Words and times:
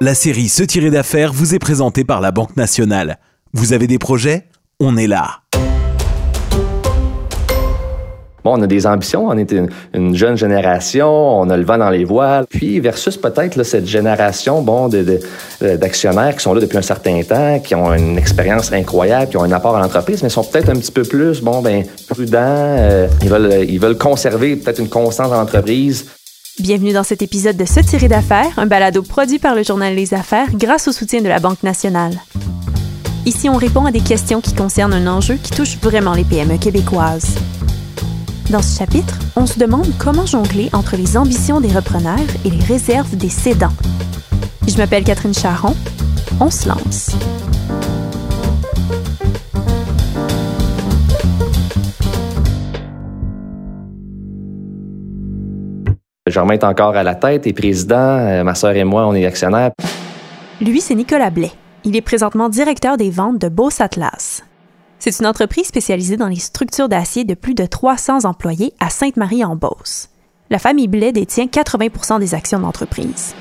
La 0.00 0.14
série 0.14 0.48
Se 0.48 0.62
tirer 0.62 0.90
d'affaires 0.90 1.32
vous 1.32 1.56
est 1.56 1.58
présentée 1.58 2.04
par 2.04 2.20
la 2.20 2.30
Banque 2.30 2.56
Nationale. 2.56 3.18
Vous 3.52 3.72
avez 3.72 3.88
des 3.88 3.98
projets? 3.98 4.44
On 4.78 4.96
est 4.96 5.08
là. 5.08 5.40
Bon, 8.44 8.56
on 8.56 8.62
a 8.62 8.68
des 8.68 8.86
ambitions, 8.86 9.26
on 9.26 9.36
est 9.36 9.52
une, 9.92 10.14
jeune 10.14 10.36
génération, 10.36 11.08
on 11.40 11.50
a 11.50 11.56
le 11.56 11.64
vent 11.64 11.78
dans 11.78 11.90
les 11.90 12.04
voiles. 12.04 12.46
Puis 12.48 12.78
versus 12.78 13.16
peut-être 13.16 13.60
cette 13.64 13.86
génération 13.86 14.62
bon 14.62 14.88
d'actionnaires 15.60 16.36
qui 16.36 16.42
sont 16.44 16.54
là 16.54 16.60
depuis 16.60 16.78
un 16.78 16.82
certain 16.82 17.20
temps, 17.24 17.58
qui 17.58 17.74
ont 17.74 17.92
une 17.92 18.16
expérience 18.18 18.72
incroyable, 18.72 19.32
qui 19.32 19.36
ont 19.36 19.42
un 19.42 19.50
apport 19.50 19.76
à 19.76 19.80
l'entreprise, 19.80 20.22
mais 20.22 20.28
sont 20.28 20.44
peut-être 20.44 20.68
un 20.68 20.76
petit 20.76 20.92
peu 20.92 21.02
plus 21.02 21.40
bon 21.40 21.60
ben 21.60 21.84
prudents. 22.08 22.38
Euh, 22.38 23.08
ils 23.20 23.28
veulent 23.28 23.64
ils 23.68 23.80
veulent 23.80 23.98
conserver 23.98 24.54
peut-être 24.54 24.78
une 24.78 24.88
constance 24.88 25.30
dans 25.30 25.38
l'entreprise. 25.38 26.06
Bienvenue 26.60 26.92
dans 26.92 27.04
cet 27.04 27.22
épisode 27.22 27.56
de 27.56 27.64
Se 27.64 27.78
tirer 27.78 28.08
d'affaires, 28.08 28.58
un 28.58 28.66
balado 28.66 29.02
produit 29.02 29.38
par 29.38 29.54
le 29.54 29.62
journal 29.62 29.94
Les 29.94 30.12
Affaires 30.12 30.48
grâce 30.54 30.88
au 30.88 30.92
soutien 30.92 31.22
de 31.22 31.28
la 31.28 31.38
Banque 31.38 31.62
nationale. 31.62 32.20
Ici, 33.26 33.48
on 33.48 33.56
répond 33.56 33.84
à 33.84 33.92
des 33.92 34.00
questions 34.00 34.40
qui 34.40 34.54
concernent 34.54 34.92
un 34.92 35.06
enjeu 35.06 35.36
qui 35.36 35.52
touche 35.52 35.76
vraiment 35.76 36.14
les 36.14 36.24
PME 36.24 36.58
québécoises. 36.58 37.36
Dans 38.50 38.60
ce 38.60 38.76
chapitre, 38.76 39.16
on 39.36 39.46
se 39.46 39.60
demande 39.60 39.86
comment 39.98 40.26
jongler 40.26 40.68
entre 40.72 40.96
les 40.96 41.16
ambitions 41.16 41.60
des 41.60 41.72
repreneurs 41.72 42.18
et 42.44 42.50
les 42.50 42.64
réserves 42.64 43.16
des 43.16 43.28
cédants. 43.28 43.74
Je 44.66 44.76
m'appelle 44.78 45.04
Catherine 45.04 45.34
Charron. 45.34 45.76
On 46.40 46.50
se 46.50 46.68
lance. 46.68 47.10
Germain 56.30 56.54
est 56.54 56.64
encore 56.64 56.96
à 56.96 57.02
la 57.02 57.14
tête 57.14 57.46
et 57.46 57.52
président. 57.52 57.96
Euh, 57.96 58.44
ma 58.44 58.54
sœur 58.54 58.72
et 58.72 58.84
moi, 58.84 59.06
on 59.06 59.14
est 59.14 59.26
actionnaires. 59.26 59.70
Lui, 60.60 60.80
c'est 60.80 60.94
Nicolas 60.94 61.30
Blais. 61.30 61.52
Il 61.84 61.96
est 61.96 62.02
présentement 62.02 62.48
directeur 62.48 62.96
des 62.96 63.10
ventes 63.10 63.38
de 63.38 63.48
Beauce 63.48 63.80
Atlas. 63.80 64.42
C'est 64.98 65.20
une 65.20 65.26
entreprise 65.26 65.66
spécialisée 65.66 66.16
dans 66.16 66.26
les 66.26 66.40
structures 66.40 66.88
d'acier 66.88 67.24
de 67.24 67.34
plus 67.34 67.54
de 67.54 67.64
300 67.64 68.24
employés 68.24 68.72
à 68.80 68.90
Sainte-Marie-en-Beauce. 68.90 70.08
La 70.50 70.58
famille 70.58 70.88
Blais 70.88 71.12
détient 71.12 71.46
80% 71.46 72.18
des 72.18 72.34
actions 72.34 72.58
de 72.58 72.64
l'entreprise. 72.64 73.34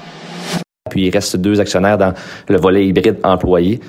Puis 0.90 1.08
il 1.08 1.10
reste 1.10 1.38
deux 1.38 1.60
actionnaires 1.60 1.98
dans 1.98 2.14
le 2.48 2.58
volet 2.58 2.86
hybride 2.86 3.18
employé. 3.24 3.80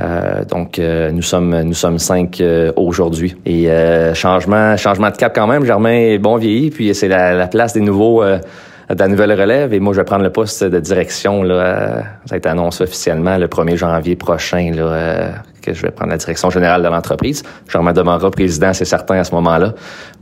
Euh, 0.00 0.44
donc 0.44 0.78
euh, 0.78 1.10
nous 1.10 1.22
sommes 1.22 1.62
nous 1.62 1.74
sommes 1.74 1.98
cinq 1.98 2.40
euh, 2.40 2.72
aujourd'hui. 2.76 3.36
Et 3.46 3.68
changement 4.14 4.76
changement 4.76 5.10
de 5.10 5.16
cap 5.16 5.34
quand 5.34 5.46
même. 5.46 5.64
Germain 5.64 5.92
est 5.92 6.18
bon 6.18 6.36
vieilli 6.36 6.70
puis 6.70 6.94
c'est 6.94 7.08
la, 7.08 7.46
place 7.48 7.72
des 7.72 7.80
nouveaux 7.80 8.22
de 8.24 8.98
la 8.98 9.08
nouvelle 9.08 9.32
relève. 9.32 9.72
Et 9.72 9.80
moi 9.80 9.92
je 9.92 10.00
vais 10.00 10.04
prendre 10.04 10.24
le 10.24 10.30
poste 10.30 10.64
de 10.64 10.78
direction 10.80 11.42
là 11.42 12.02
ça 12.26 12.34
a 12.34 12.38
été 12.38 12.48
annoncé 12.48 12.84
officiellement 12.84 13.38
le 13.38 13.46
1er 13.46 13.76
janvier 13.76 14.16
prochain 14.16 14.72
là 14.74 15.42
que 15.62 15.74
je 15.74 15.82
vais 15.82 15.90
prendre 15.90 16.12
la 16.12 16.16
direction 16.16 16.50
générale 16.50 16.82
de 16.82 16.88
l'entreprise. 16.88 17.42
Germain 17.68 17.92
demeurera 17.92 18.30
président 18.30 18.72
c'est 18.72 18.84
certain 18.84 19.16
à 19.16 19.24
ce 19.24 19.34
moment-là. 19.34 19.74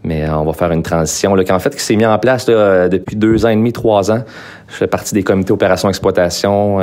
Mais 0.02 0.28
on 0.30 0.44
va 0.44 0.52
faire 0.52 0.70
une 0.70 0.82
transition 0.82 1.34
là 1.34 1.44
qui 1.44 1.52
en 1.52 1.58
fait 1.58 1.74
qui 1.74 1.82
s'est 1.82 1.96
mis 1.96 2.06
en 2.06 2.18
place 2.18 2.46
depuis 2.46 3.16
deux 3.16 3.44
ans 3.44 3.50
et 3.50 3.56
demi 3.56 3.72
trois 3.72 4.10
ans. 4.10 4.22
Je 4.68 4.74
fais 4.74 4.86
partie 4.86 5.14
des 5.14 5.22
comités 5.22 5.52
opération 5.52 5.88
exploitation 5.88 6.78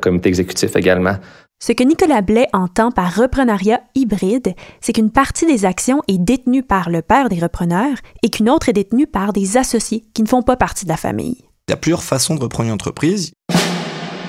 comité 0.00 0.28
exécutif 0.28 0.74
également 0.76 1.16
ce 1.64 1.70
que 1.70 1.84
Nicolas 1.84 2.22
Blais 2.22 2.48
entend 2.52 2.90
par 2.90 3.14
reprenariat 3.14 3.82
hybride, 3.94 4.56
c'est 4.80 4.92
qu'une 4.92 5.12
partie 5.12 5.46
des 5.46 5.64
actions 5.64 6.02
est 6.08 6.18
détenue 6.18 6.64
par 6.64 6.90
le 6.90 7.02
père 7.02 7.28
des 7.28 7.38
repreneurs 7.38 7.98
et 8.24 8.30
qu'une 8.30 8.50
autre 8.50 8.68
est 8.68 8.72
détenue 8.72 9.06
par 9.06 9.32
des 9.32 9.56
associés 9.56 10.02
qui 10.12 10.24
ne 10.24 10.26
font 10.26 10.42
pas 10.42 10.56
partie 10.56 10.86
de 10.86 10.90
la 10.90 10.96
famille. 10.96 11.36
Il 11.68 11.70
y 11.70 11.74
a 11.74 11.76
plusieurs 11.76 12.02
façons 12.02 12.34
de 12.34 12.40
reprendre 12.40 12.66
une 12.66 12.74
entreprise. 12.74 13.30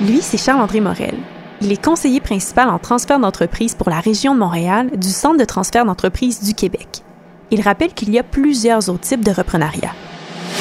Lui, 0.02 0.22
c'est 0.22 0.38
Charles-André 0.38 0.80
Morel. 0.80 1.16
Il 1.62 1.72
est 1.72 1.84
conseiller 1.84 2.20
principal 2.20 2.70
en 2.70 2.78
transfert 2.78 3.20
d'entreprise 3.20 3.74
pour 3.74 3.90
la 3.90 4.00
région 4.00 4.36
de 4.36 4.40
Montréal 4.40 4.92
du 4.96 5.10
Centre 5.10 5.40
de 5.40 5.46
transfert 5.46 5.86
d'entreprise 5.86 6.44
du 6.44 6.54
Québec. 6.54 7.02
Il 7.50 7.62
rappelle 7.62 7.96
qu'il 7.96 8.12
y 8.12 8.20
a 8.20 8.24
plusieurs 8.24 8.90
autres 8.90 9.08
types 9.08 9.26
de 9.26 9.32
reprenariat. 9.32 9.96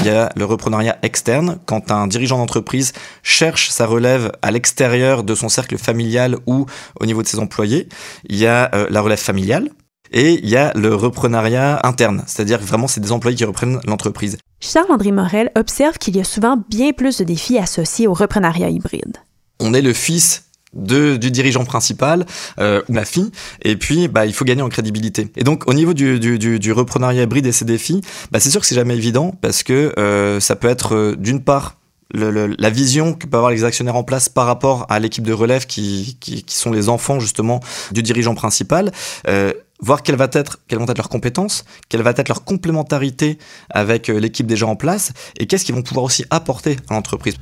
Il 0.02 0.06
y 0.06 0.10
a 0.10 0.32
le 0.34 0.44
reprenariat 0.44 0.98
externe, 1.02 1.60
quand 1.64 1.92
un 1.92 2.08
dirigeant 2.08 2.38
d'entreprise 2.38 2.92
cherche 3.22 3.70
sa 3.70 3.86
relève 3.86 4.32
à 4.42 4.50
l'extérieur 4.50 5.22
de 5.22 5.32
son 5.36 5.48
cercle 5.48 5.78
familial 5.78 6.38
ou 6.48 6.66
au 6.98 7.06
niveau 7.06 7.22
de 7.22 7.28
ses 7.28 7.38
employés. 7.38 7.88
Il 8.28 8.36
y 8.36 8.48
a 8.48 8.68
euh, 8.74 8.88
la 8.90 9.00
relève 9.00 9.20
familiale. 9.20 9.70
Et 10.10 10.40
il 10.42 10.48
y 10.48 10.56
a 10.56 10.72
le 10.74 10.92
reprenariat 10.92 11.78
interne, 11.84 12.24
c'est-à-dire 12.26 12.58
vraiment 12.58 12.88
c'est 12.88 13.00
des 13.00 13.12
employés 13.12 13.36
qui 13.36 13.44
reprennent 13.44 13.80
l'entreprise. 13.86 14.38
Charles-André 14.58 15.12
Morel 15.12 15.52
observe 15.54 15.98
qu'il 15.98 16.16
y 16.16 16.20
a 16.20 16.24
souvent 16.24 16.60
bien 16.68 16.92
plus 16.92 17.18
de 17.18 17.24
défis 17.24 17.58
associés 17.58 18.08
au 18.08 18.12
reprenariat 18.12 18.70
hybride. 18.70 19.18
On 19.60 19.72
est 19.72 19.82
le 19.82 19.92
fils 19.92 20.46
de, 20.74 21.16
du 21.16 21.30
dirigeant 21.30 21.64
principal 21.64 22.26
euh, 22.58 22.82
ou 22.88 22.94
la 22.94 23.04
fille 23.04 23.30
et 23.62 23.76
puis 23.76 24.08
bah 24.08 24.26
il 24.26 24.32
faut 24.32 24.44
gagner 24.44 24.62
en 24.62 24.68
crédibilité 24.68 25.28
et 25.36 25.44
donc 25.44 25.68
au 25.68 25.74
niveau 25.74 25.94
du, 25.94 26.18
du, 26.18 26.38
du, 26.38 26.58
du 26.58 26.72
reprenariat 26.72 27.22
hybride 27.22 27.46
et 27.46 27.52
ses 27.52 27.64
défis 27.64 28.00
bah 28.30 28.40
c'est 28.40 28.50
sûr 28.50 28.60
que 28.60 28.66
c'est 28.66 28.74
jamais 28.74 28.96
évident 28.96 29.34
parce 29.40 29.62
que 29.62 29.92
euh, 29.98 30.40
ça 30.40 30.56
peut 30.56 30.68
être 30.68 30.94
euh, 30.94 31.16
d'une 31.16 31.42
part 31.42 31.76
le, 32.14 32.54
la 32.58 32.70
vision 32.70 33.14
que 33.14 33.26
peuvent 33.26 33.38
avoir 33.38 33.52
les 33.52 33.64
actionnaires 33.64 33.96
en 33.96 34.04
place 34.04 34.28
par 34.28 34.46
rapport 34.46 34.86
à 34.90 34.98
l'équipe 34.98 35.24
de 35.24 35.32
relève 35.32 35.66
qui, 35.66 36.18
qui, 36.20 36.42
qui, 36.42 36.56
sont 36.56 36.70
les 36.70 36.88
enfants 36.88 37.20
justement 37.20 37.60
du 37.92 38.02
dirigeant 38.02 38.34
principal 38.34 38.92
euh, 39.28 39.52
voir 39.82 40.02
quelles, 40.02 40.16
va 40.16 40.28
être, 40.32 40.60
quelles 40.68 40.78
vont 40.78 40.86
être 40.86 40.96
leurs 40.96 41.08
compétences, 41.08 41.64
quelle 41.88 42.02
va 42.02 42.10
être 42.10 42.28
leur 42.28 42.44
complémentarité 42.44 43.38
avec 43.68 44.08
euh, 44.08 44.18
l'équipe 44.18 44.46
déjà 44.46 44.66
en 44.66 44.76
place 44.76 45.12
et 45.38 45.46
qu'est-ce 45.46 45.64
qu'ils 45.64 45.74
vont 45.74 45.82
pouvoir 45.82 46.04
aussi 46.04 46.24
apporter 46.30 46.76
à 46.88 46.94
l'entreprise. 46.94 47.34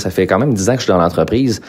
Ça 0.00 0.10
fait 0.10 0.26
quand 0.26 0.38
même 0.38 0.54
dix 0.54 0.68
ans 0.68 0.72
que 0.72 0.80
je 0.80 0.84
suis 0.84 0.92
dans 0.92 0.98
l'entreprise, 0.98 1.60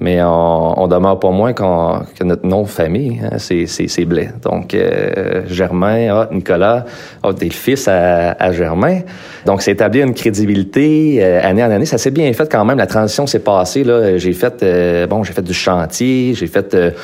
mais 0.00 0.22
on, 0.22 0.80
on 0.80 0.88
demeure 0.88 1.20
pas 1.20 1.30
moins 1.30 1.52
que 1.52 2.24
notre 2.24 2.46
nom 2.46 2.62
de 2.62 2.68
famille, 2.68 3.20
hein, 3.22 3.36
c'est 3.38 4.04
Blais. 4.04 4.30
Donc, 4.42 4.72
euh, 4.72 5.42
Germain, 5.46 6.08
ah, 6.10 6.28
Nicolas, 6.32 6.86
ah, 7.22 7.32
t'es 7.36 7.46
le 7.46 7.50
fils 7.50 7.86
à, 7.88 8.52
Germain. 8.52 9.00
Donc, 9.46 9.62
c'est 9.62 9.72
établir 9.72 10.06
une 10.06 10.14
crédibilité 10.14 11.18
euh, 11.20 11.40
année 11.42 11.62
en 11.62 11.70
année. 11.70 11.84
Ça 11.84 11.98
s'est 11.98 12.10
bien 12.10 12.32
fait 12.32 12.50
quand 12.50 12.64
même. 12.64 12.78
La 12.78 12.86
transition 12.86 13.26
s'est 13.26 13.40
passée. 13.40 13.84
J'ai 14.16 14.32
fait, 14.32 14.62
euh, 14.62 15.06
bon, 15.06 15.22
fait 15.24 15.42
du 15.42 15.54
chantier, 15.54 16.34
j'ai 16.34 16.46
fait 16.46 16.74
de 16.74 16.94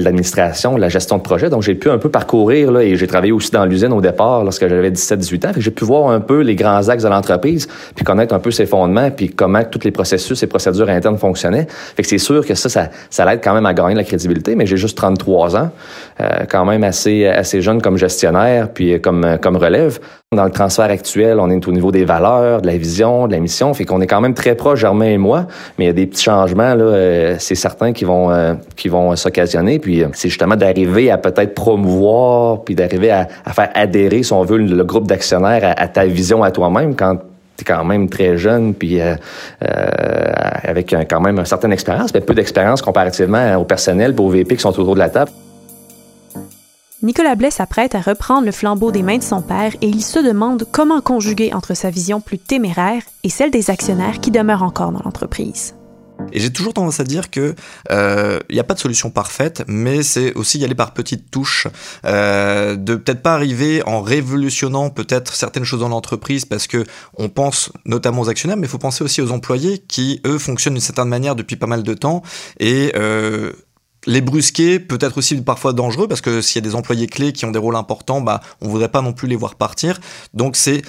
l'administration, 0.00 0.76
de 0.76 0.80
la 0.80 0.88
gestion 0.88 1.16
de 1.16 1.22
projet. 1.22 1.50
Donc, 1.50 1.62
j'ai 1.62 1.74
pu 1.74 1.90
un 1.90 1.98
peu 1.98 2.10
parcourir 2.10 2.70
là, 2.70 2.82
et 2.82 2.96
j'ai 2.96 3.06
travaillé 3.06 3.32
aussi 3.32 3.50
dans 3.50 3.64
l'usine 3.64 3.92
au 3.92 4.00
départ 4.00 4.44
lorsque 4.44 4.68
j'avais 4.68 4.90
17-18 4.90 5.46
ans. 5.46 5.52
J'ai 5.56 5.70
pu 5.70 5.84
voir 5.84 6.10
un 6.10 6.20
peu 6.20 6.40
les 6.40 6.54
grands 6.54 6.88
axes 6.88 7.02
de 7.02 7.08
l'entreprise, 7.08 7.66
puis 7.94 8.04
connaître 8.04 8.34
un 8.34 8.38
peu 8.38 8.50
ses 8.50 8.66
fondements, 8.66 9.10
puis 9.10 9.30
tous 9.70 9.84
les 9.84 9.90
processus 9.90 10.42
et 10.42 10.46
procédures 10.46 10.88
internes 10.88 11.18
fonctionnaient. 11.18 11.66
Fait 11.68 12.02
que 12.02 12.08
c'est 12.08 12.18
sûr 12.18 12.46
que 12.46 12.54
ça, 12.54 12.68
ça, 12.68 12.88
ça 13.10 13.24
l'aide 13.24 13.40
quand 13.42 13.54
même 13.54 13.66
à 13.66 13.74
gagner 13.74 13.92
de 13.92 13.98
la 13.98 14.04
crédibilité, 14.04 14.54
mais 14.54 14.66
j'ai 14.66 14.76
juste 14.76 14.96
33 14.96 15.56
ans, 15.56 15.70
euh, 16.20 16.28
quand 16.48 16.64
même 16.64 16.84
assez, 16.84 17.26
assez 17.26 17.60
jeune 17.60 17.80
comme 17.82 17.96
gestionnaire, 17.96 18.68
puis 18.70 19.00
comme, 19.00 19.38
comme 19.40 19.56
relève. 19.56 19.98
Dans 20.34 20.44
le 20.44 20.50
transfert 20.50 20.86
actuel, 20.90 21.38
on 21.38 21.48
est 21.50 21.68
au 21.68 21.72
niveau 21.72 21.92
des 21.92 22.04
valeurs, 22.04 22.60
de 22.60 22.66
la 22.66 22.76
vision, 22.76 23.28
de 23.28 23.32
la 23.32 23.38
mission, 23.38 23.72
fait 23.74 23.84
qu'on 23.84 24.00
est 24.00 24.08
quand 24.08 24.20
même 24.20 24.34
très 24.34 24.56
proche, 24.56 24.80
Germain 24.80 25.06
et 25.06 25.18
moi, 25.18 25.46
mais 25.78 25.84
il 25.84 25.86
y 25.86 25.90
a 25.90 25.94
des 25.94 26.06
petits 26.06 26.24
changements, 26.24 26.74
là, 26.74 26.84
euh, 26.84 27.36
c'est 27.38 27.54
certain 27.54 27.92
qui 27.92 28.04
vont, 28.04 28.32
euh, 28.32 28.54
qui 28.74 28.88
vont 28.88 29.14
s'occasionner, 29.14 29.78
puis 29.78 30.02
c'est 30.14 30.28
justement 30.28 30.56
d'arriver 30.56 31.12
à 31.12 31.18
peut-être 31.18 31.54
promouvoir, 31.54 32.64
puis 32.64 32.74
d'arriver 32.74 33.12
à, 33.12 33.28
à, 33.44 33.52
faire 33.52 33.70
adhérer, 33.74 34.24
si 34.24 34.32
on 34.32 34.42
veut, 34.42 34.58
le, 34.58 34.84
groupe 34.84 35.06
d'actionnaires 35.06 35.62
à, 35.64 35.80
à 35.80 35.88
ta 35.88 36.04
vision 36.06 36.42
à 36.42 36.50
toi-même 36.50 36.96
quand 36.96 37.18
t'es 37.56 37.64
quand 37.64 37.84
même 37.84 38.08
très 38.08 38.36
jeune, 38.36 38.74
puis 38.74 39.00
euh, 39.00 39.14
euh, 39.62 40.30
avec 40.62 40.94
quand 41.08 41.20
même 41.20 41.38
une 41.38 41.44
certaine 41.44 41.72
expérience, 41.72 42.12
mais 42.14 42.20
peu 42.20 42.34
d'expérience 42.34 42.82
comparativement 42.82 43.56
au 43.56 43.64
personnel 43.64 44.14
aux 44.18 44.28
VP 44.28 44.56
qui 44.56 44.62
sont 44.62 44.68
autour 44.68 44.94
de 44.94 45.00
la 45.00 45.08
table. 45.08 45.30
Nicolas 47.02 47.34
Blais 47.34 47.50
s'apprête 47.50 47.94
à 47.94 48.00
reprendre 48.00 48.46
le 48.46 48.52
flambeau 48.52 48.90
des 48.90 49.02
mains 49.02 49.18
de 49.18 49.22
son 49.22 49.42
père 49.42 49.72
et 49.82 49.86
il 49.86 50.02
se 50.02 50.18
demande 50.18 50.66
comment 50.72 51.00
conjuguer 51.00 51.52
entre 51.52 51.74
sa 51.74 51.90
vision 51.90 52.20
plus 52.20 52.38
téméraire 52.38 53.02
et 53.22 53.28
celle 53.28 53.50
des 53.50 53.70
actionnaires 53.70 54.18
qui 54.20 54.30
demeurent 54.30 54.62
encore 54.62 54.92
dans 54.92 55.02
l'entreprise. 55.04 55.74
Et 56.32 56.40
j'ai 56.40 56.52
toujours 56.52 56.74
tendance 56.74 57.00
à 57.00 57.04
dire 57.04 57.30
que 57.30 57.54
il 57.90 57.92
euh, 57.92 58.38
n'y 58.50 58.58
a 58.58 58.64
pas 58.64 58.74
de 58.74 58.78
solution 58.78 59.10
parfaite, 59.10 59.64
mais 59.68 60.02
c'est 60.02 60.34
aussi 60.34 60.58
y 60.58 60.64
aller 60.64 60.74
par 60.74 60.92
petites 60.92 61.30
touches, 61.30 61.68
euh, 62.04 62.76
de 62.76 62.96
peut-être 62.96 63.22
pas 63.22 63.34
arriver 63.34 63.82
en 63.86 64.00
révolutionnant 64.00 64.90
peut-être 64.90 65.34
certaines 65.34 65.64
choses 65.64 65.80
dans 65.80 65.88
l'entreprise 65.88 66.44
parce 66.44 66.66
que 66.66 66.84
on 67.16 67.28
pense 67.28 67.72
notamment 67.84 68.22
aux 68.22 68.28
actionnaires, 68.28 68.56
mais 68.56 68.66
il 68.66 68.70
faut 68.70 68.78
penser 68.78 69.04
aussi 69.04 69.20
aux 69.20 69.30
employés 69.30 69.78
qui 69.78 70.20
eux 70.26 70.38
fonctionnent 70.38 70.74
d'une 70.74 70.82
certaine 70.82 71.08
manière 71.08 71.36
depuis 71.36 71.56
pas 71.56 71.66
mal 71.66 71.82
de 71.82 71.94
temps 71.94 72.22
et 72.58 72.92
euh, 72.96 73.52
les 74.06 74.20
brusquer 74.20 74.78
peut 74.78 74.98
être 75.00 75.18
aussi 75.18 75.36
parfois 75.42 75.72
dangereux 75.72 76.08
parce 76.08 76.20
que 76.20 76.40
s'il 76.40 76.62
y 76.62 76.64
a 76.64 76.68
des 76.68 76.76
employés 76.76 77.06
clés 77.06 77.32
qui 77.32 77.44
ont 77.44 77.50
des 77.50 77.58
rôles 77.58 77.76
importants, 77.76 78.20
bah 78.20 78.40
on 78.60 78.68
voudrait 78.68 78.88
pas 78.88 79.02
non 79.02 79.12
plus 79.12 79.28
les 79.28 79.36
voir 79.36 79.56
partir. 79.56 80.00
Donc 80.32 80.56
c'est 80.56 80.82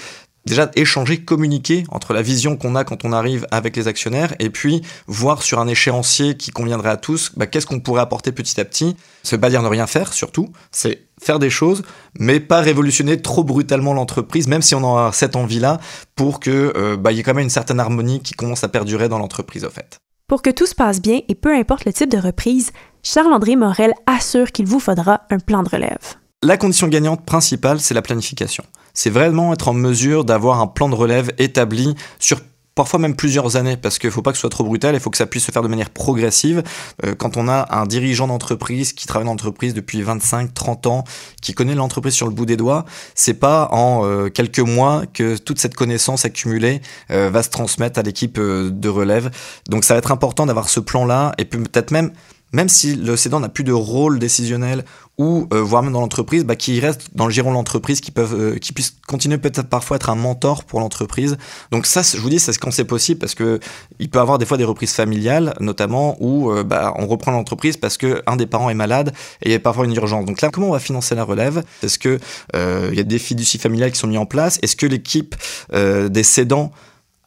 déjà 0.47 0.71
échanger, 0.75 1.19
communiquer 1.23 1.83
entre 1.91 2.13
la 2.13 2.23
vision 2.23 2.57
qu'on 2.57 2.75
a 2.75 2.83
quand 2.83 3.05
on 3.05 3.13
arrive 3.13 3.45
avec 3.51 3.75
les 3.75 3.87
actionnaires 3.87 4.33
et 4.39 4.49
puis 4.49 4.81
voir 5.05 5.43
sur 5.43 5.59
un 5.59 5.67
échéancier 5.67 6.35
qui 6.35 6.51
conviendrait 6.51 6.89
à 6.89 6.97
tous, 6.97 7.31
bah, 7.35 7.45
qu'est-ce 7.45 7.67
qu'on 7.67 7.79
pourrait 7.79 8.01
apporter 8.01 8.31
petit 8.31 8.59
à 8.59 8.65
petit. 8.65 8.95
Veut 9.29 9.37
pas 9.37 9.49
dire 9.49 9.61
ne 9.61 9.67
rien 9.67 9.87
faire, 9.87 10.13
surtout. 10.13 10.49
C'est 10.71 11.03
faire 11.21 11.37
des 11.37 11.49
choses, 11.49 11.83
mais 12.17 12.39
pas 12.39 12.61
révolutionner 12.61 13.21
trop 13.21 13.43
brutalement 13.43 13.93
l'entreprise, 13.93 14.47
même 14.47 14.61
si 14.61 14.73
on 14.73 14.97
a 14.97 15.11
cette 15.11 15.35
envie-là, 15.35 15.79
pour 16.15 16.39
que 16.39 16.73
euh, 16.75 16.97
bah, 16.97 17.11
y 17.11 17.19
ait 17.19 17.23
quand 17.23 17.33
même 17.33 17.43
une 17.43 17.49
certaine 17.49 17.79
harmonie 17.79 18.21
qui 18.21 18.33
commence 18.33 18.63
à 18.63 18.69
perdurer 18.69 19.09
dans 19.09 19.19
l'entreprise, 19.19 19.65
au 19.65 19.69
fait. 19.69 19.97
Pour 20.27 20.41
que 20.41 20.49
tout 20.49 20.65
se 20.65 20.75
passe 20.75 21.01
bien 21.01 21.21
et 21.27 21.35
peu 21.35 21.53
importe 21.53 21.85
le 21.85 21.93
type 21.93 22.09
de 22.09 22.17
reprise, 22.17 22.71
Charles-André 23.03 23.55
Morel 23.55 23.93
assure 24.05 24.51
qu'il 24.51 24.65
vous 24.65 24.79
faudra 24.79 25.21
un 25.29 25.39
plan 25.39 25.63
de 25.63 25.69
relève. 25.69 26.15
La 26.43 26.57
condition 26.57 26.87
gagnante 26.87 27.25
principale, 27.25 27.79
c'est 27.79 27.93
la 27.93 28.01
planification. 28.01 28.63
C'est 28.97 29.11
vraiment 29.11 29.53
être 29.53 29.67
en 29.67 29.73
mesure 29.73 30.25
d'avoir 30.25 30.59
un 30.59 30.65
plan 30.65 30.89
de 30.89 30.95
relève 30.95 31.31
établi 31.37 31.93
sur 32.17 32.39
parfois 32.73 32.97
même 32.97 33.15
plusieurs 33.15 33.55
années, 33.55 33.77
parce 33.77 33.99
qu'il 33.99 34.07
ne 34.07 34.11
faut 34.11 34.23
pas 34.23 34.31
que 34.31 34.37
ce 34.37 34.41
soit 34.41 34.49
trop 34.49 34.63
brutal, 34.63 34.95
il 34.95 34.99
faut 34.99 35.11
que 35.11 35.17
ça 35.17 35.27
puisse 35.27 35.45
se 35.45 35.51
faire 35.51 35.61
de 35.61 35.67
manière 35.67 35.91
progressive. 35.91 36.63
Euh, 37.05 37.13
quand 37.13 37.37
on 37.37 37.47
a 37.47 37.67
un 37.77 37.85
dirigeant 37.85 38.25
d'entreprise 38.25 38.93
qui 38.93 39.05
travaille 39.05 39.25
dans 39.25 39.33
l'entreprise 39.33 39.75
depuis 39.75 40.01
25, 40.01 40.51
30 40.51 40.87
ans, 40.87 41.03
qui 41.43 41.53
connaît 41.53 41.75
l'entreprise 41.75 42.15
sur 42.15 42.25
le 42.25 42.33
bout 42.33 42.47
des 42.47 42.57
doigts, 42.57 42.85
c'est 43.13 43.35
pas 43.35 43.69
en 43.71 44.03
euh, 44.03 44.29
quelques 44.29 44.59
mois 44.59 45.03
que 45.13 45.37
toute 45.37 45.59
cette 45.59 45.75
connaissance 45.75 46.25
accumulée 46.25 46.81
euh, 47.11 47.29
va 47.29 47.43
se 47.43 47.49
transmettre 47.49 47.99
à 47.99 48.01
l'équipe 48.01 48.39
de 48.39 48.89
relève. 48.89 49.29
Donc 49.69 49.83
ça 49.83 49.93
va 49.93 49.99
être 49.99 50.11
important 50.11 50.47
d'avoir 50.47 50.69
ce 50.69 50.79
plan-là, 50.79 51.33
et 51.37 51.45
peut-être 51.45 51.91
même 51.91 52.13
même 52.53 52.69
si 52.69 52.95
le 52.95 53.15
cédant 53.17 53.39
n'a 53.39 53.49
plus 53.49 53.63
de 53.63 53.73
rôle 53.73 54.19
décisionnel 54.19 54.85
ou 55.17 55.47
euh, 55.51 55.61
voire 55.61 55.81
même 55.81 55.93
dans 55.93 56.01
l'entreprise, 56.01 56.45
bah, 56.45 56.55
qui 56.55 56.79
reste 56.79 57.09
dans 57.15 57.25
le 57.25 57.31
giron 57.31 57.49
de 57.49 57.55
l'entreprise, 57.55 58.01
qui 58.01 58.11
peuvent, 58.11 58.35
euh, 58.39 58.57
qui 58.57 58.71
puisse 58.71 58.95
continuer 59.07 59.39
peut-être 59.39 59.67
parfois 59.67 59.97
être 59.97 60.09
un 60.09 60.15
mentor 60.15 60.63
pour 60.63 60.79
l'entreprise. 60.79 61.37
Donc 61.71 61.87
ça, 61.87 62.03
je 62.03 62.17
vous 62.17 62.29
dis, 62.29 62.39
c'est 62.39 62.55
quand 62.57 62.71
c'est 62.71 62.85
possible 62.85 63.19
parce 63.19 63.33
que 63.33 63.59
il 63.99 64.09
peut 64.09 64.19
avoir 64.19 64.37
des 64.37 64.45
fois 64.45 64.57
des 64.57 64.63
reprises 64.63 64.93
familiales, 64.93 65.55
notamment 65.59 66.17
où 66.19 66.51
euh, 66.51 66.63
bah, 66.63 66.93
on 66.97 67.07
reprend 67.07 67.31
l'entreprise 67.31 67.77
parce 67.77 67.97
que 67.97 68.21
un 68.27 68.35
des 68.35 68.45
parents 68.45 68.69
est 68.69 68.75
malade 68.75 69.11
et 69.41 69.49
il 69.49 69.51
y 69.51 69.55
a 69.55 69.59
parfois 69.59 69.85
une 69.85 69.95
urgence. 69.95 70.25
Donc 70.25 70.41
là, 70.41 70.49
comment 70.51 70.67
on 70.67 70.73
va 70.73 70.79
financer 70.79 71.15
la 71.15 71.23
relève? 71.23 71.63
Est-ce 71.81 71.97
que 71.97 72.19
il 72.53 72.95
y 72.95 72.99
a 72.99 73.03
des 73.03 73.19
fiducies 73.19 73.57
familiales 73.57 73.91
qui 73.91 73.99
sont 73.99 74.07
mis 74.07 74.17
en 74.17 74.25
place? 74.25 74.59
Est-ce 74.61 74.75
que 74.75 74.85
l'équipe 74.85 75.35
des 75.73 76.23
cédants 76.23 76.71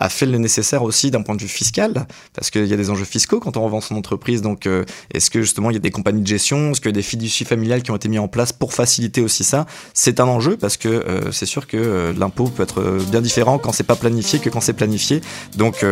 a 0.00 0.08
fait 0.08 0.26
le 0.26 0.38
nécessaire 0.38 0.82
aussi 0.82 1.10
d'un 1.10 1.22
point 1.22 1.36
de 1.36 1.42
vue 1.42 1.48
fiscal, 1.48 2.06
parce 2.34 2.50
qu'il 2.50 2.66
y 2.66 2.72
a 2.72 2.76
des 2.76 2.90
enjeux 2.90 3.04
fiscaux 3.04 3.38
quand 3.38 3.56
on 3.56 3.62
revend 3.62 3.82
son 3.82 3.94
entreprise. 3.96 4.40
Donc, 4.42 4.66
euh, 4.66 4.84
est-ce 5.12 5.30
que 5.30 5.42
justement 5.42 5.70
il 5.70 5.74
y 5.74 5.76
a 5.76 5.80
des 5.80 5.90
compagnies 5.90 6.22
de 6.22 6.26
gestion, 6.26 6.70
est-ce 6.70 6.80
qu'il 6.80 6.88
y 6.88 6.94
a 6.94 7.00
des 7.00 7.02
fiducies 7.02 7.44
familiales 7.44 7.82
qui 7.82 7.90
ont 7.90 7.96
été 7.96 8.08
mis 8.08 8.18
en 8.18 8.26
place 8.26 8.52
pour 8.52 8.72
faciliter 8.72 9.20
aussi 9.20 9.44
ça? 9.44 9.66
C'est 9.92 10.18
un 10.18 10.26
enjeu 10.26 10.56
parce 10.56 10.78
que 10.78 10.88
euh, 10.88 11.30
c'est 11.30 11.46
sûr 11.46 11.66
que 11.66 11.76
euh, 11.76 12.12
l'impôt 12.14 12.44
peut 12.44 12.62
être 12.62 12.98
bien 13.10 13.20
différent 13.20 13.58
quand 13.58 13.72
c'est 13.72 13.84
pas 13.84 13.96
planifié 13.96 14.38
que 14.38 14.48
quand 14.48 14.62
c'est 14.62 14.72
planifié. 14.72 15.20
Donc, 15.56 15.84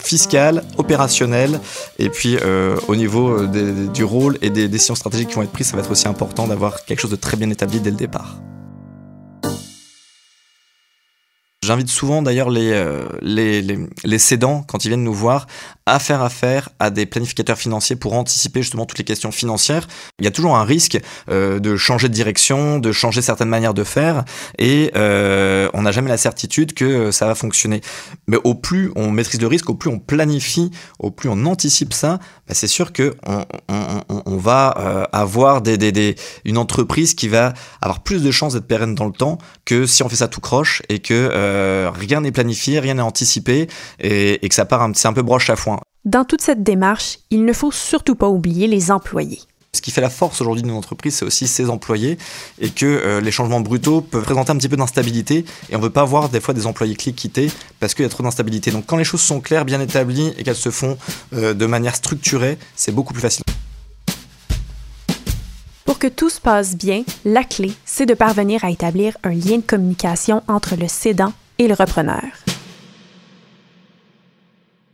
fiscal, 0.00 0.64
opérationnel, 0.76 1.60
et 1.98 2.08
puis 2.08 2.36
au 2.88 2.96
niveau 2.96 3.46
du 3.46 4.04
rôle 4.04 4.38
et 4.42 4.50
des 4.50 4.68
décisions 4.68 4.94
stratégiques 4.94 5.28
qui 5.28 5.34
vont 5.36 5.42
être 5.42 5.52
prises, 5.52 5.68
ça 5.68 5.76
va 5.76 5.82
être 5.82 5.90
aussi 5.90 6.08
important 6.08 6.48
d'avoir 6.48 6.84
quelque 6.84 7.00
chose 7.00 7.10
de 7.10 7.16
très 7.16 7.36
bien 7.36 7.50
établi 7.50 7.80
dès 7.80 7.90
le 7.90 7.96
départ. 7.96 8.36
J'invite 11.64 11.88
souvent 11.88 12.20
d'ailleurs 12.20 12.50
euh, 12.50 13.08
les, 13.22 13.62
les, 13.62 13.78
les, 14.04 14.18
cédants, 14.18 14.62
quand 14.68 14.84
ils 14.84 14.88
viennent 14.88 15.02
nous 15.02 15.14
voir, 15.14 15.46
à 15.86 15.98
faire 15.98 16.22
affaire 16.22 16.70
à 16.78 16.90
des 16.90 17.06
planificateurs 17.06 17.58
financiers 17.58 17.96
pour 17.96 18.14
anticiper 18.14 18.62
justement 18.62 18.86
toutes 18.86 18.98
les 18.98 19.04
questions 19.04 19.32
financières. 19.32 19.86
Il 20.18 20.24
y 20.24 20.28
a 20.28 20.30
toujours 20.30 20.56
un 20.56 20.64
risque 20.64 20.98
euh, 21.30 21.60
de 21.60 21.76
changer 21.76 22.08
de 22.08 22.14
direction, 22.14 22.78
de 22.78 22.92
changer 22.92 23.22
certaines 23.22 23.48
manières 23.48 23.74
de 23.74 23.84
faire, 23.84 24.24
et 24.58 24.90
euh, 24.96 25.68
on 25.74 25.82
n'a 25.82 25.92
jamais 25.92 26.08
la 26.08 26.16
certitude 26.16 26.74
que 26.74 27.10
ça 27.10 27.26
va 27.26 27.34
fonctionner. 27.34 27.80
Mais 28.26 28.38
au 28.44 28.54
plus 28.54 28.92
on 28.96 29.10
maîtrise 29.10 29.40
le 29.40 29.46
risque, 29.46 29.68
au 29.70 29.74
plus 29.74 29.90
on 29.90 29.98
planifie, 29.98 30.70
au 30.98 31.10
plus 31.10 31.28
on 31.28 31.44
anticipe 31.46 31.92
ça, 31.92 32.18
bah 32.48 32.54
c'est 32.54 32.66
sûr 32.66 32.92
que 32.92 33.14
on, 33.26 34.36
va 34.36 34.68
avoir 35.12 35.62
une 36.44 36.58
entreprise 36.58 37.14
qui 37.14 37.28
va 37.28 37.54
avoir 37.80 38.00
plus 38.02 38.22
de 38.22 38.30
chances 38.30 38.54
d'être 38.54 38.66
pérenne 38.66 38.94
dans 38.94 39.06
le 39.06 39.12
temps 39.12 39.38
que 39.64 39.86
si 39.86 40.02
on 40.02 40.08
fait 40.08 40.16
ça 40.16 40.28
tout 40.28 40.40
croche 40.40 40.82
et 40.88 40.98
que 40.98 41.14
euh, 41.32 41.90
rien 41.94 42.20
n'est 42.20 42.32
planifié, 42.32 42.80
rien 42.80 42.94
n'est 42.94 43.02
anticipé 43.02 43.68
et, 44.00 44.38
que 44.48 44.54
ça 44.54 44.64
part, 44.64 44.88
c'est 44.94 45.08
un 45.08 45.12
peu 45.12 45.22
broche 45.22 45.50
à 45.50 45.56
foin. 45.56 45.73
Dans 46.04 46.24
toute 46.24 46.42
cette 46.42 46.62
démarche, 46.62 47.18
il 47.30 47.46
ne 47.46 47.52
faut 47.54 47.72
surtout 47.72 48.14
pas 48.14 48.28
oublier 48.28 48.66
les 48.66 48.90
employés. 48.90 49.40
Ce 49.72 49.80
qui 49.80 49.90
fait 49.90 50.02
la 50.02 50.10
force 50.10 50.40
aujourd'hui 50.42 50.62
d'une 50.62 50.72
entreprise, 50.72 51.14
c'est 51.14 51.24
aussi 51.24 51.48
ses 51.48 51.70
employés 51.70 52.18
et 52.60 52.68
que 52.68 52.84
euh, 52.84 53.20
les 53.22 53.32
changements 53.32 53.60
brutaux 53.60 54.02
peuvent 54.02 54.22
présenter 54.22 54.52
un 54.52 54.56
petit 54.56 54.68
peu 54.68 54.76
d'instabilité 54.76 55.46
et 55.70 55.76
on 55.76 55.78
ne 55.78 55.84
veut 55.84 55.90
pas 55.90 56.04
voir 56.04 56.28
des 56.28 56.40
fois 56.40 56.52
des 56.52 56.66
employés 56.66 56.94
clés 56.94 57.14
quitter 57.14 57.50
parce 57.80 57.94
qu'il 57.94 58.02
y 58.02 58.06
a 58.06 58.10
trop 58.10 58.22
d'instabilité. 58.22 58.70
Donc 58.70 58.84
quand 58.86 58.98
les 58.98 59.04
choses 59.04 59.22
sont 59.22 59.40
claires, 59.40 59.64
bien 59.64 59.80
établies 59.80 60.32
et 60.36 60.44
qu'elles 60.44 60.54
se 60.54 60.70
font 60.70 60.98
euh, 61.32 61.54
de 61.54 61.66
manière 61.66 61.96
structurée, 61.96 62.58
c'est 62.76 62.92
beaucoup 62.92 63.14
plus 63.14 63.22
facile. 63.22 63.44
Pour 65.86 65.98
que 65.98 66.08
tout 66.08 66.28
se 66.28 66.40
passe 66.40 66.76
bien, 66.76 67.02
la 67.24 67.44
clé, 67.44 67.72
c'est 67.86 68.06
de 68.06 68.14
parvenir 68.14 68.62
à 68.62 68.70
établir 68.70 69.16
un 69.24 69.32
lien 69.32 69.56
de 69.56 69.62
communication 69.66 70.42
entre 70.48 70.76
le 70.76 70.86
cédant 70.86 71.32
et 71.58 71.66
le 71.66 71.74
repreneur. 71.74 72.20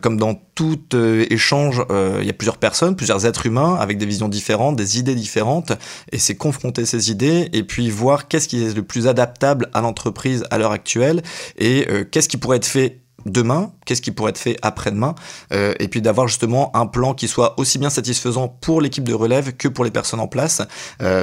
Comme 0.00 0.16
dans 0.16 0.34
tout 0.54 0.80
euh, 0.94 1.26
échange, 1.30 1.82
euh, 1.90 2.18
il 2.20 2.26
y 2.26 2.30
a 2.30 2.32
plusieurs 2.32 2.56
personnes, 2.56 2.96
plusieurs 2.96 3.26
êtres 3.26 3.46
humains 3.46 3.76
avec 3.76 3.98
des 3.98 4.06
visions 4.06 4.28
différentes, 4.28 4.76
des 4.76 4.98
idées 4.98 5.14
différentes, 5.14 5.72
et 6.12 6.18
c'est 6.18 6.36
confronter 6.36 6.86
ces 6.86 7.10
idées 7.10 7.48
et 7.52 7.62
puis 7.62 7.90
voir 7.90 8.28
qu'est-ce 8.28 8.48
qui 8.48 8.64
est 8.64 8.74
le 8.74 8.82
plus 8.82 9.08
adaptable 9.08 9.68
à 9.74 9.80
l'entreprise 9.80 10.44
à 10.50 10.58
l'heure 10.58 10.72
actuelle 10.72 11.22
et 11.58 11.86
euh, 11.90 12.04
qu'est-ce 12.04 12.28
qui 12.28 12.36
pourrait 12.36 12.58
être 12.58 12.66
fait 12.66 13.00
demain, 13.26 13.72
qu'est-ce 13.84 14.00
qui 14.00 14.12
pourrait 14.12 14.30
être 14.30 14.38
fait 14.38 14.56
après-demain, 14.62 15.14
et 15.50 15.88
puis 15.88 16.00
d'avoir 16.00 16.26
justement 16.26 16.74
un 16.74 16.86
plan 16.86 17.12
qui 17.12 17.28
soit 17.28 17.60
aussi 17.60 17.76
bien 17.76 17.90
satisfaisant 17.90 18.48
pour 18.48 18.80
l'équipe 18.80 19.04
de 19.04 19.12
relève 19.12 19.52
que 19.52 19.68
pour 19.68 19.84
les 19.84 19.90
personnes 19.90 20.20
en 20.20 20.26
place. 20.26 20.62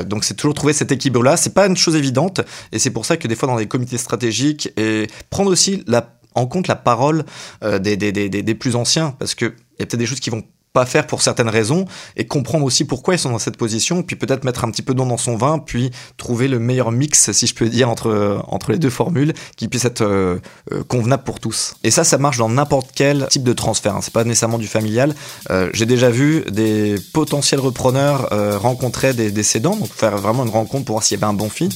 Donc 0.06 0.24
c'est 0.24 0.36
toujours 0.36 0.54
trouver 0.54 0.74
cet 0.74 0.92
équilibre-là. 0.92 1.38
C'est 1.38 1.56
pas 1.56 1.66
une 1.66 1.76
chose 1.76 1.96
évidente, 1.96 2.42
et 2.72 2.78
c'est 2.78 2.92
pour 2.92 3.08
ça 3.08 3.18
que 3.18 3.28
des 3.28 3.36
fois 3.36 3.48
dans 3.48 3.56
les 3.56 3.66
comités 3.66 3.98
stratégiques 3.98 4.72
et 4.78 5.08
prendre 5.32 5.50
aussi 5.50 5.84
la, 5.88 6.17
en 6.38 6.46
compte 6.48 6.68
la 6.68 6.76
parole 6.76 7.26
euh, 7.64 7.80
des, 7.80 7.98
des, 7.98 8.12
des, 8.12 8.30
des 8.30 8.56
plus 8.56 8.76
anciens, 8.76 9.16
parce 9.20 9.36
que 9.36 9.46
il 9.46 9.82
y 9.82 9.84
a 9.84 9.86
peut-être 9.86 9.98
des 9.98 10.06
choses 10.06 10.20
qui 10.20 10.30
vont 10.30 10.44
pas 10.74 10.86
faire 10.86 11.08
pour 11.08 11.24
certaines 11.24 11.50
raisons 11.50 11.86
et 12.18 12.28
comprendre 12.28 12.64
aussi 12.64 12.86
pourquoi 12.86 13.16
ils 13.16 13.20
sont 13.20 13.32
dans 13.32 13.40
cette 13.40 13.58
position, 13.58 14.04
puis 14.04 14.16
peut-être 14.16 14.44
mettre 14.44 14.64
un 14.64 14.70
petit 14.70 14.84
peu 14.84 14.94
d'eau 14.94 15.06
dans 15.06 15.18
son 15.18 15.36
vin, 15.36 15.58
puis 15.58 15.90
trouver 16.18 16.48
le 16.48 16.60
meilleur 16.60 16.92
mix, 16.92 17.32
si 17.32 17.48
je 17.48 17.56
peux 17.56 17.68
dire, 17.68 17.90
entre, 17.90 18.44
entre 18.48 18.72
les 18.72 18.78
deux 18.78 18.92
formules 18.92 19.34
qui 19.56 19.68
puisse 19.70 19.86
être 19.86 20.04
euh, 20.04 20.38
euh, 20.72 20.84
convenable 20.84 21.24
pour 21.24 21.40
tous. 21.40 21.74
Et 21.84 21.90
ça, 21.90 22.04
ça 22.04 22.20
marche 22.20 22.38
dans 22.38 22.50
n'importe 22.50 22.92
quel 22.94 23.28
type 23.30 23.44
de 23.44 23.54
transfert, 23.54 23.96
hein. 23.96 24.02
c'est 24.04 24.14
pas 24.14 24.24
nécessairement 24.24 24.60
du 24.60 24.68
familial. 24.68 25.16
J'ai 25.74 25.86
déjà 25.86 26.10
vu 26.10 26.44
des 26.52 26.96
potentiels 27.14 27.60
repreneurs 27.60 28.30
rencontrer 28.62 29.14
des, 29.14 29.32
des 29.32 29.60
donc 29.60 29.88
faire 29.88 30.18
vraiment 30.18 30.44
une 30.44 30.52
rencontre 30.52 30.86
pour 30.86 30.96
voir 30.96 31.04
s'il 31.04 31.20
y 31.20 31.24
avait 31.24 31.32
un 31.32 31.34
bon 31.34 31.50
fit. 31.50 31.70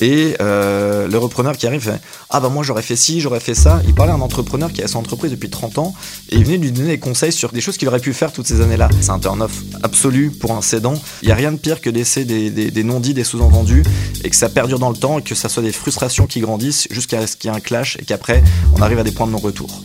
Et 0.00 0.34
le 0.40 1.16
repreneur 1.16 1.56
qui 1.56 1.66
arrive 1.66 1.82
fait 1.82 2.00
Ah 2.30 2.40
bah 2.40 2.48
moi 2.48 2.62
j'aurais 2.62 2.82
fait 2.82 2.96
ci, 2.96 3.20
j'aurais 3.20 3.40
fait 3.40 3.54
ça. 3.54 3.80
Il 3.86 3.94
parlait 3.94 4.12
à 4.12 4.16
un 4.16 4.20
entrepreneur 4.20 4.72
qui 4.72 4.82
a 4.82 4.88
son 4.88 4.98
entreprise 4.98 5.30
depuis 5.30 5.50
30 5.50 5.78
ans 5.78 5.94
et 6.30 6.36
il 6.36 6.44
venait 6.44 6.58
lui 6.58 6.72
donner 6.72 6.88
des 6.88 6.98
conseils 6.98 7.32
sur 7.32 7.52
des 7.52 7.60
choses 7.60 7.76
qu'il 7.76 7.88
aurait 7.88 8.00
pu 8.00 8.12
faire 8.12 8.32
toutes 8.32 8.46
ces 8.46 8.60
années-là. 8.60 8.88
C'est 9.00 9.10
un 9.10 9.18
turn-off 9.18 9.62
absolu 9.82 10.30
pour 10.30 10.52
un 10.52 10.62
cédant. 10.62 10.94
Il 11.22 11.26
n'y 11.26 11.32
a 11.32 11.36
rien 11.36 11.52
de 11.52 11.56
pire 11.56 11.80
que 11.80 11.90
laisser 11.90 12.24
des, 12.24 12.50
des 12.50 12.84
non-dits, 12.84 13.14
des 13.14 13.24
sous-entendus, 13.24 13.82
et 14.22 14.30
que 14.30 14.36
ça 14.36 14.48
perdure 14.48 14.78
dans 14.78 14.90
le 14.90 14.96
temps, 14.96 15.18
et 15.18 15.22
que 15.22 15.34
ça 15.34 15.48
soit 15.48 15.62
des 15.62 15.72
frustrations 15.72 16.26
qui 16.26 16.40
grandissent 16.40 16.86
jusqu'à 16.90 17.26
ce 17.26 17.36
qu'il 17.36 17.50
y 17.50 17.54
ait 17.54 17.56
un 17.56 17.60
clash, 17.60 17.96
et 18.00 18.04
qu'après, 18.04 18.42
on 18.76 18.82
arrive 18.82 18.98
à 18.98 19.04
des 19.04 19.12
points 19.12 19.26
de 19.26 19.32
non-retour. 19.32 19.82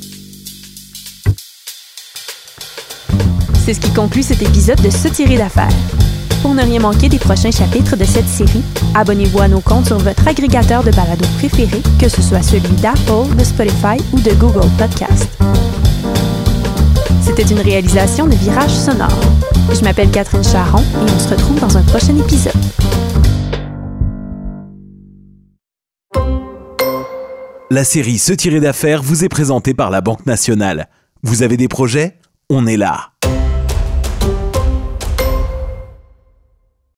C'est 3.66 3.74
ce 3.74 3.80
qui 3.80 3.94
conclut 3.94 4.24
cet 4.24 4.42
épisode 4.42 4.82
de 4.82 4.90
Se 4.90 5.08
tirer 5.08 5.38
d'affaires. 5.38 5.70
Pour 6.42 6.54
ne 6.54 6.64
rien 6.64 6.80
manquer 6.80 7.10
des 7.10 7.20
prochains 7.20 7.52
chapitres 7.52 7.98
de 7.98 8.06
cette 8.06 8.28
série, 8.28 8.64
abonnez-vous 8.96 9.42
à 9.42 9.48
nos 9.48 9.60
comptes 9.60 9.88
sur 9.88 9.98
votre 9.98 10.28
agrégateur 10.28 10.84
de 10.84 10.92
balado 10.92 11.26
préféré, 11.38 11.82
que 12.00 12.08
ce 12.08 12.22
soit 12.22 12.42
celui 12.42 12.76
d'Apple, 12.82 13.36
de 13.38 13.44
Spotify 13.44 13.98
ou 14.14 14.20
de 14.20 14.32
Google 14.36 14.70
Podcast. 14.78 15.28
C'était 17.22 17.44
une 17.44 17.60
réalisation 17.60 18.26
de 18.26 18.36
Virage 18.36 18.72
Sonore. 18.72 19.20
Je 19.74 19.84
m'appelle 19.84 20.10
Catherine 20.12 20.44
Charon 20.44 20.82
et 20.82 21.12
on 21.14 21.20
se 21.20 21.30
retrouve 21.30 21.60
dans 21.60 21.78
un 21.78 21.84
prochain 21.84 22.18
épisode. 22.18 22.54
La 27.70 27.84
série 27.84 28.18
Se 28.18 28.34
tirer 28.34 28.60
d'affaires 28.60 29.04
vous 29.04 29.24
est 29.24 29.30
présentée 29.30 29.74
par 29.74 29.92
la 29.92 30.02
Banque 30.02 30.26
nationale. 30.26 30.88
Vous 31.22 31.44
avez 31.44 31.58
des 31.58 31.68
projets? 31.68 32.18
On 32.50 32.66
est 32.66 32.78
là. 32.78 33.12